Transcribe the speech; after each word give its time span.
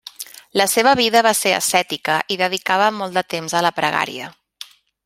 La 0.61 0.65
seva 0.71 0.93
vida 0.99 1.21
va 1.27 1.33
ser 1.41 1.53
ascètica 1.57 2.17
i 2.37 2.41
dedicava 2.43 2.91
molt 2.99 3.21
de 3.21 3.25
temps 3.37 3.59
a 3.61 3.67
la 3.69 3.75
pregària. 3.79 4.37